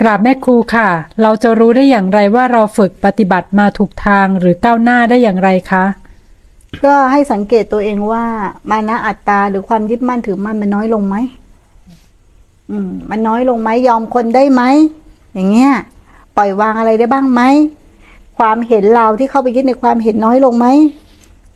[0.00, 0.88] กราบแม่ครูค่ะ
[1.22, 5.84] เราจะรู้ได้อย่างไรว่าเราฝึกปฏิบัติมาถูกทางหรือก้าวหน้าได้อย่างไรคะ
[6.84, 8.24] ก็ให้สังเกตตัวเองว่า
[8.70, 11.16] มานะอัตตาหรือความยึดมั่นถือมั่นมันน้อยลงไหม
[12.70, 14.62] อืม มันน้อยลงไหมยอมคนได้ไหม
[15.34, 15.72] อย่างเงี้ย
[16.36, 17.42] ปล่อยวางอะไรได้บ้างไหม
[18.38, 20.66] ความเห็นเราที่เข้าไปยึดในความเห็นน้อยลงไหม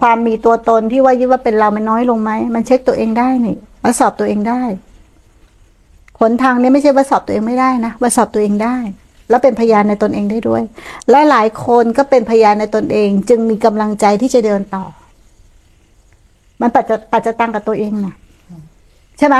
[0.00, 4.62] ความมีตัวตนที่ว่ายึดว่าเป็นเรามันน้อยลงไหมมันเช็คตัวเองได้นี่มาสอบตัวเองได้
[6.28, 8.76] นทางนี้ไม่ใช่ว่าสอบตัวเองไม่ได้นะว่าสอบตัวเองได้
[9.28, 10.62] แล้วเป็นพยานในตนเองได้ด้วย
[11.10, 14.84] และหลายคนก็เป็นพยานในตนเอง จึงมีกำลังใจที่จะเดินต่อ
[16.60, 18.14] มันปัจจะปัจจตังกับตัวเองนะ
[19.18, 19.36] ใช่ไหม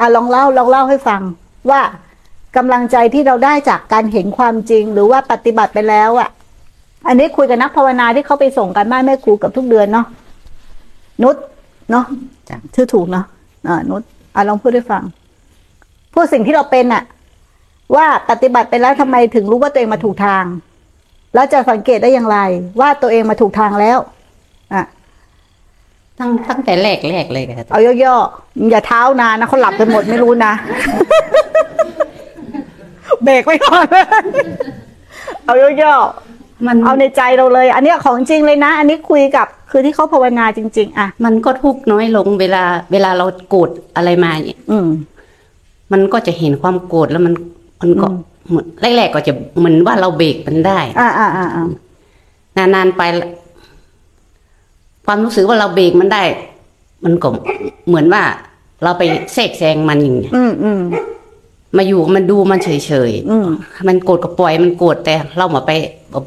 [0.00, 1.22] อะลองเล่าลองเล่าให้ฟัง
[1.70, 1.80] ว่า
[2.56, 6.28] กำลังใจที่เราได้จากการเห็นความจริงหรือว่าปฏิบัติไปแล้วอะ่ะ
[7.06, 10.06] อันนี้คุยกับนักภาวนาที่เขาไปส่งกันบ้านแม่ครูกับทุกเดือนเนาะ
[11.22, 11.36] นุช
[11.90, 12.04] เนาะ
[12.48, 13.24] จ้ะชื่อถูกเนาะ
[13.68, 14.02] อ่านุช
[14.34, 15.02] อะลองพูดให้ฟัง
[16.14, 17.02] พูดสิ่งที่เราเป็นอะ
[17.96, 20.44] ว่าปฏิบัติไปแล้วทำไมถึงรู้ว่าตัวเองมาถูกทาง
[21.34, 22.38] แล้วจะสังเกตได้อย่างไร
[22.80, 23.98] ว่าตัวเองมาถูกทางแล้ว
[24.74, 24.84] อะ
[26.18, 30.52] ตั้งตั้งแต่แรกแรกเลยค่ะเอาย่อๆอย่าเท้านานนะเขาหลับกันหมดไม่รู้นะ
[33.22, 33.86] เบรกไว้ก่อน
[35.44, 35.94] เอาย่อ
[36.66, 44.88] มันๆเอาในใจเราเลย อันเนี้ยของจริงเลยนะ อันนี้คุยกับ คือที่เขาภาวนาจริง ๆ อะ มันก็ทุกข์น้อยลงเวลา เวลาเราโกรธอะไรมาเนี่ย อืม
[45.92, 47.34] มันก็จะเห็นความโกรธแล้วมัน
[47.80, 48.18] มันก็อืม
[48.48, 53.28] เหมือนแรกๆก็จะเหมือนว่าเราเบรกมันได้ อ่าอ่าอ่าอ่านานๆไปละ
[55.06, 56.22] ความรู้สึกว่าเราเบรกมันได้
[57.04, 57.28] มันก็
[57.88, 58.22] เหมือนว่า
[58.82, 59.02] เราไป
[59.34, 60.80] แทรกแซงมันอย่างเงี้ยอืมอืม
[61.76, 62.68] มาอยู่มันดูมันเฉ
[63.08, 65.70] ยอืมๆมันโกรธก็ปล่อยมันโกรธแต่เรามาไป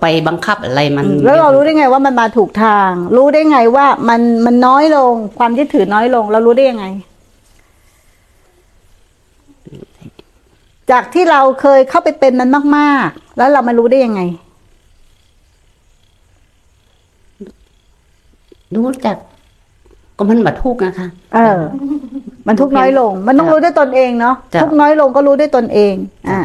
[0.01, 6.85] ไปบังคับอะไรมัน แล้วเรารู้ได้ไงว่ามันมาถูกทาง รู้ได้ไงว่ามันมันน้อยลง ความยึดถือน้อยลง เรารู้ได้ยังไง
[10.91, 14.21] จากที่เราเคยเข้าไปเป็นมันมาก ๆ แล้วเรามารู้ได้ยังไง
[18.75, 19.17] รู้จัก
[20.17, 21.59] ก็มันบัทุกข์นะคะ เออ
[22.47, 25.93] มันทุกข์น้อยลง มันต้องรู้ด้วยตนเองเนาะจ้ะทุกข์น้อยลงก็รู้ด้วยตนเอง
[26.29, 26.39] อ่า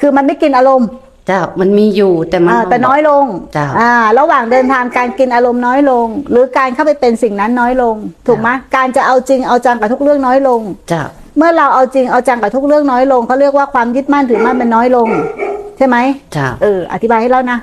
[0.00, 0.88] คือมันไม่กินอารมณ์
[1.26, 3.24] เจ้ามันมีอยู่แต่มันอ่าแต่น้อยลง
[3.56, 7.96] จ้ะอ่า ระหว่างเดินทางการกินอารมณ์น้อยลง หรือการเข้าไปเป็นสิ่งนั้นน้อยลง
[8.26, 11.04] ถูกไหมการจะเอาจริงเอาจังกับทุกเรื่องน้อยลงเจ้า
[11.36, 15.08] เมื่อเราเอาจริงเอาจังกับทุกเรื่องน้อยลงเขาเรียกว่าความยึดมั่นถือมั่นมันน้อยลง
[15.76, 15.96] ใช่ไหม
[16.32, 17.58] เจ้าเออ อธิบายให้แล้วนะ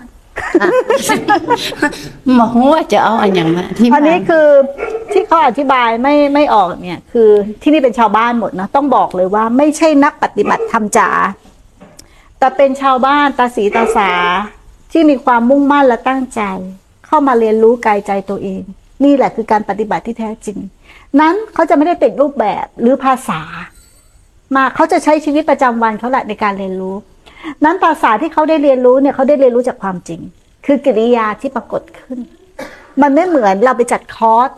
[2.35, 4.47] หมอว่าจะเอาอันอย่างมาที่อันนี้คือ
[5.13, 7.29] ที่เขาอธิบายไม่ไม่ออกเนี่ย คือ
[7.61, 11.09] ที่นี่เป็นชาวบ้านหมดนะต้องบอกเลยว่าไม่ใช่นักปฏิบัติธรรมจ๋า
[12.39, 14.11] แต่เป็นชาวบ้านตาสีตาสา
[14.91, 16.41] ที่มีความมุ่งมั่นและตั้งใจ
[17.07, 18.61] เข้ามาเรียนรู้กายใจตัวเอง
[19.03, 20.57] นี่แหละคือการปฏิบัติที่แท้จริง
[21.19, 23.41] นั้นเขาจะไม่ได้ติดรูปแบบหรือภาษา
[24.55, 26.95] มาเขาจะใช้ชีวิตประจำวันเขาแหละในการเรียนรู้
[27.63, 30.21] นั้นภาษาที่เขาได้เรียนรู้เนี่ยเขาได้เรียนรู้จากความจริง
[30.65, 32.19] คือกิริยาที่ปรากฏขึ้น
[33.01, 34.49] มันไม่เหมือนเราไปจัดคอร์ส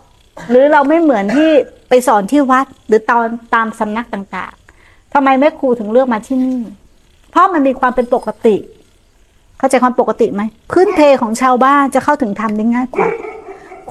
[0.49, 1.51] หรือเราไม่เหมือนที่
[1.89, 6.59] ไปสอนที่วัด หรือตอนตามสำนักต่างๆทำไมแม่ครูถึงเลือกมาที่นี่
[7.31, 8.55] เพราะมันมีความเป็นปกติ
[9.57, 10.41] เข้าใจความปกติไหม
[10.71, 13.07] พื้นเพของชาวบ้านจะเข้าถึงธรรมได้ง่ายกว่า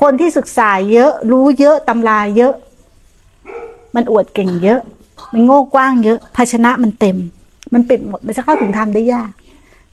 [0.01, 2.55] คนที่ศึกษาเยอะ รู้เยอะตำราเยอะ
[3.95, 4.81] มันอวดเก่งเยอะ
[5.33, 7.19] มันโง่กว้างเยอะ ภาชนะมันเต็ม
[7.73, 9.31] มันปิดหมดมันจะเข้าถึงธรรมได้ยาก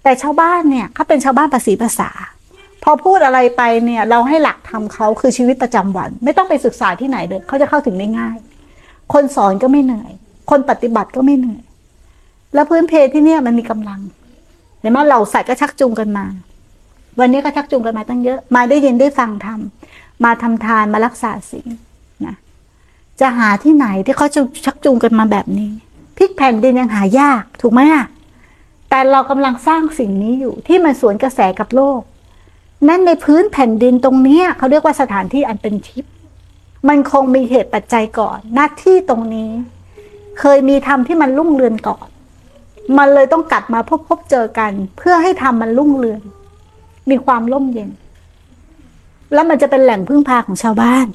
[0.03, 2.09] แต่ชาวบ้านเนี่ยเขาเป็นชาวบ้านภาษีภาษา
[2.83, 8.37] พอพูดอะไรไปเนี่ย เราให้หลักทำเขาคือชีวิตประจำวัน ไม่ต้องไปศึกษาที่ไหนเลยเขาจะเข้าถึงได้ง่าย
[9.13, 10.11] คนสอนก็ไม่เหนื่อย
[10.49, 11.61] คนปฏิบัติก็ไม่เหนื่อย
[12.53, 13.99] แล้วพื้นเพที่เนี่ยมันมีกำลัง
[14.79, 16.25] เห็นไหมเราสัตว์ก็ชักจูงกันมา
[17.19, 21.69] วันนี้ก็ชักจูงกันมาตั้งเยอะ มาได้ยินได้ฟังทำ มาทำทานมารักษาศีล
[22.25, 22.35] นะ
[23.19, 25.71] จะหาที่ไหนที่เขาจะชักจูงกันมาแบบนี้
[26.17, 28.05] พลิกแผ่นดินยังหายากถูกไหมอะ
[28.89, 32.01] แต่เรากำลังสร้างสิ่งนี้อยู่ที่มันสวนกระแสกับโลก
[32.87, 36.13] นั่นในพื้นแผ่นดินตรงเนี้ยเขาเรียกว่าสถานที่อันเป็นทิพย์
[36.87, 39.49] มันคงมีเหตุปัจจัยก่อน หน้าที่ตรงนี้
[40.39, 42.07] เคยมีธรรมที่มันรุ่งเรืองก่อน
[42.97, 46.21] มันเลยต้องกลับมาพบพบเจอกัน เพื่อให้ธรรมมันรุ่งเรือง
[47.09, 47.89] มีความร่มเย็น
[49.33, 51.07] แล้วมันจะเป็นแหล่งพึ่งพาของชาวบ้าน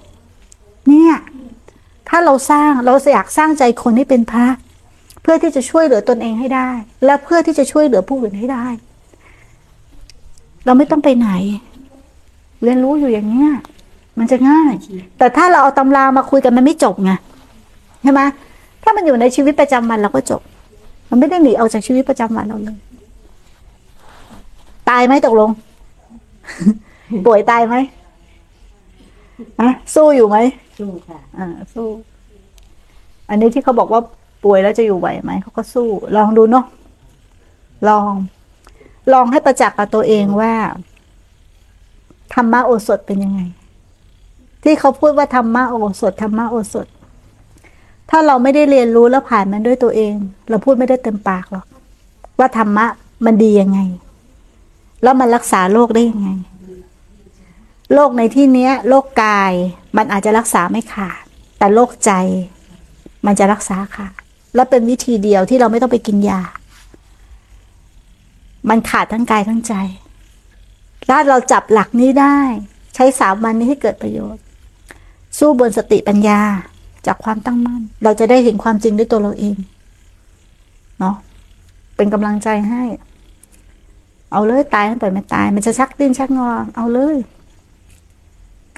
[0.88, 1.14] เนี่ย
[2.08, 4.46] ถ้าเราสร้างเราอยากสร้างใจคนให้เป็นพระ
[5.22, 6.68] เพื่อที่จะช่วยเหลือตนเองให้ได้
[7.04, 8.66] และเพื่อที่จะช่วยเหลือผู้อื่นให้ได้
[10.64, 11.28] เราไม่ต้องไปไหน
[12.62, 13.50] เรียนรู้อยู่อย่างเนี้ย
[14.18, 14.72] มันจะง่าย
[15.18, 17.12] แต่ถ้าเราเอาตำรามาคุยกันมันไม่จบไง
[18.02, 18.20] ใช่ไหม
[18.82, 20.40] ถ้ามันอยู่ในชีวิตประจำวันเราก็จบ
[21.10, 22.78] มันไม่ได้หนีออกจากชีวิตประจำวันเราเลย
[24.90, 25.50] ตายไหมตกลง
[27.26, 27.74] ป่วยตายไหม
[29.60, 30.36] อะสู้อยู่ไหม
[30.78, 31.88] สู้ค่ะ อ่า สู้
[33.28, 34.00] อันนี้ที่เขาบอกว่า
[34.44, 36.66] ป่วยแล้วจะอยู่ไหวไหมเขาก็สู้ ลองดูเนาะ
[37.88, 38.12] ลอง
[39.12, 40.52] ลองให้ประจักษ์กับตัวเองว่า
[42.34, 43.40] ธรรมะโอสถเป็นยังไง
[44.64, 46.86] ที่เขาพูดว่าธรรมะโอสถธรรมะโอสถ
[48.10, 50.14] ถ้าเราไม่ได้เรียนรู้แล้วผ่านมันด้วยตัวเอง
[50.50, 51.66] เราพูดไม่ได้เต็มปากหรอก
[52.38, 52.86] ว่าธรรมะ
[53.24, 53.78] มันดียังไง
[55.02, 56.28] แล้วมันรักษาโรคได้ยังไง
[57.94, 59.52] โรคในที่เนี้ยโรคกาย
[59.96, 61.22] มันอาจจะรักษาไม่ขาด
[61.58, 62.12] แต่โรคใจ
[63.26, 64.08] มันจะรักษาค่ะ
[64.54, 66.40] และเป็นวิธีเดียวที่เราไม่ต้องไปกินยา
[68.68, 69.74] มันขาดทั้งกายทั้งใจ
[71.08, 72.38] ถ้าเราจับหลักนี้ได้
[72.94, 74.42] ใช้สามวันนี้ให้เกิดประโยชน์
[75.38, 76.40] สู้บนสติปัญญา
[77.06, 79.56] จากความตั้งมั่น เราจะได้เห็นความจริงด้วยตัวเราเอง
[80.98, 81.16] เนาะ
[81.96, 82.82] เป็นกำลังใจให้
[84.32, 87.16] เอาเลยตายมันปล่อยมันตาย มันจะชักดิ้นชักงอ เอาเลย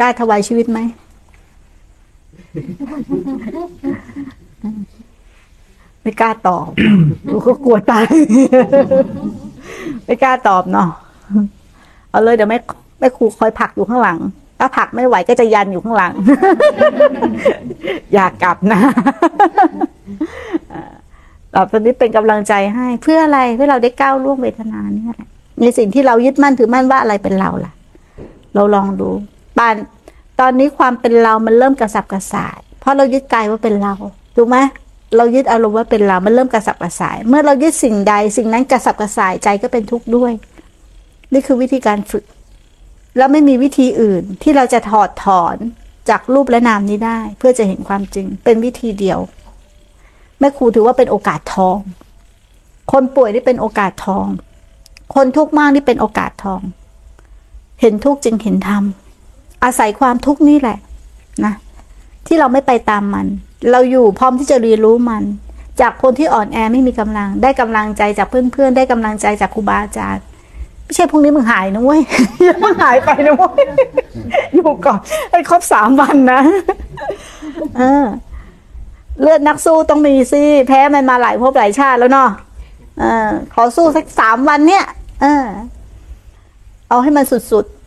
[0.01, 0.81] กล้าถวายชีวิตไหม
[6.03, 6.69] ไม่กล้าตอบ
[7.31, 8.07] กูก็กลัวตาย
[10.05, 10.89] ไม่กล้าตอบเนาะ
[12.11, 12.59] เอาเลยเดี๋ยวแม่
[12.99, 14.19] แม่ครูคอยผลักอยู่ข้างหลัง
[14.59, 16.13] ถ้าผลักไม่ไหวก็จะยันอยู่ข้างหลัง
[18.15, 18.81] อยากกลับนะ
[21.55, 25.29] ต่อไปนี้เป็นกำลังใจให้ เพื่ออะไรเพื่อเราได้ก้าวล่วงเวทนาเนี่ยแหละ
[25.61, 27.73] ในสิ่งที่เรายึดมั่นถือมั่นว่าอะไรเป็นเราล่ะ
[28.55, 29.09] เราลองดู
[29.59, 29.75] ปาน
[30.41, 33.95] ตอนนี้ความเป็นเรามันเริ่มกระสับกระส่าย เพราะเรายึดกายว่าเป็นเรา
[34.37, 34.57] ถูกไหม
[35.17, 40.33] เรายึดอารมณ์ว่าเป็นเรา มันเริ่มกระสับกระส่าย เมื่อเรายึดสิ่งใด สิ่งนั้นกระสับกระส่ายใจก็เป็นทุกข์ด้วย
[41.33, 42.25] นี่คือวิธีการฝึก
[43.17, 45.57] แล้วไม่มีวิธีอื่นที่เราจะถอดถอน
[46.09, 49.19] จากรูปและนามนี้ได้ เพื่อจะเห็นความจริง เป็นวิธีเดียว
[50.39, 51.79] แม่ครูถือว่าเป็นโอกาสทอง
[52.93, 54.27] คนป่วยนี่เป็นโอกาสทอง
[55.15, 56.61] คนทุกข์มากนี่เป็นโอกาสทอง
[57.81, 58.85] เห็นทุกข์จึงเห็นธรรม
[59.65, 60.79] อาศัยความทุกข์นี่แหละ
[61.45, 61.55] นะ
[62.27, 63.27] ที่เราไม่ไปตามมัน
[63.71, 65.23] เราอยู่พร้อมที่จะเรียนรู้มัน
[65.81, 70.25] จากคนที่อ่อนแอไม่มีกำลัง ได้กำลังใจจากเพื่อนๆ ได้กำลังใจจากครูบาอาจารย์
[70.85, 72.01] ไม่ใช่พรุ่งนี้มึงหายนะเว้ย
[72.45, 73.65] อย่ามึงหายไปนะเว้ย
[74.55, 74.99] อยู่ก่อน
[75.31, 76.41] ให้ครบสามวันนะ
[77.79, 78.05] เออ
[79.23, 82.31] เลือดนักสู้ต้องมีสิแพ้มันมาหลายภพหลายชาติแล้วเนาะ
[82.99, 84.85] เออ ขอสู้สักสามวันเนี่ย
[85.23, 85.47] เออ
[86.89, 87.84] เอาให้มันสุดๆ